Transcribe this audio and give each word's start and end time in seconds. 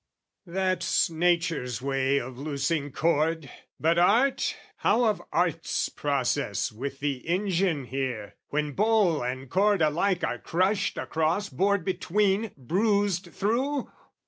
That's 0.47 1.11
Nature's 1.11 1.79
way 1.79 2.17
of 2.19 2.35
loosing 2.39 2.91
cord! 2.91 3.51
but 3.79 3.99
Art, 3.99 4.57
How 4.77 5.03
of 5.05 5.21
Art's 5.31 5.89
process 5.89 6.71
with 6.71 7.01
the 7.01 7.17
engine 7.29 7.83
here? 7.83 8.33
When 8.47 8.71
bowl 8.71 9.21
and 9.23 9.47
cord 9.47 9.79
alike 9.83 10.23
are 10.23 10.39
crushed 10.39 10.97
across, 10.97 11.49
Bored 11.49 11.85
between, 11.85 12.49
bruised 12.57 13.31
through? 13.31 13.91